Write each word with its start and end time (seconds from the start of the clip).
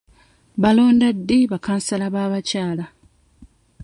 Balonda 0.61 1.07
ddi 1.17 1.39
ba 1.49 1.57
kansala 1.65 2.07
b'abakyala? 2.13 2.85